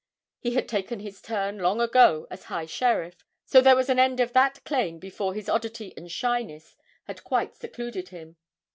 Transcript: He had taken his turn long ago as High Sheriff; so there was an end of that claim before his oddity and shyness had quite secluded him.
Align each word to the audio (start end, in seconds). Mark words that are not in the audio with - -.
He 0.39 0.55
had 0.55 0.67
taken 0.67 0.99
his 1.01 1.21
turn 1.21 1.59
long 1.59 1.79
ago 1.79 2.25
as 2.31 2.45
High 2.45 2.65
Sheriff; 2.65 3.23
so 3.45 3.61
there 3.61 3.75
was 3.75 3.87
an 3.87 3.99
end 3.99 4.19
of 4.19 4.33
that 4.33 4.63
claim 4.65 4.97
before 4.97 5.35
his 5.35 5.47
oddity 5.47 5.93
and 5.95 6.11
shyness 6.11 6.75
had 7.03 7.23
quite 7.23 7.55
secluded 7.55 8.09
him. 8.09 8.37